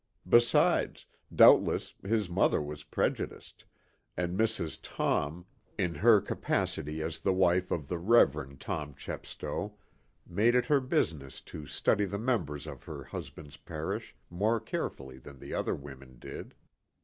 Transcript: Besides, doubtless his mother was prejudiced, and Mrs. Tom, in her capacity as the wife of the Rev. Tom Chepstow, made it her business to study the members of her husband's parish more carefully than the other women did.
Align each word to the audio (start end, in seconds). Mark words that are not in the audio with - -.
Besides, 0.27 1.05
doubtless 1.31 1.93
his 2.01 2.27
mother 2.27 2.59
was 2.59 2.83
prejudiced, 2.85 3.65
and 4.17 4.35
Mrs. 4.35 4.79
Tom, 4.81 5.45
in 5.77 5.93
her 5.93 6.19
capacity 6.19 7.03
as 7.03 7.19
the 7.19 7.33
wife 7.35 7.69
of 7.69 7.87
the 7.87 7.99
Rev. 7.99 8.57
Tom 8.57 8.95
Chepstow, 8.95 9.75
made 10.25 10.55
it 10.55 10.65
her 10.65 10.79
business 10.81 11.39
to 11.41 11.67
study 11.67 12.05
the 12.05 12.17
members 12.17 12.65
of 12.65 12.85
her 12.85 13.03
husband's 13.03 13.57
parish 13.57 14.15
more 14.31 14.59
carefully 14.59 15.19
than 15.19 15.37
the 15.37 15.53
other 15.53 15.75
women 15.75 16.17
did. 16.17 16.55